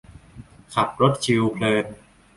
[0.73, 1.85] ขับรถชิลเพลิน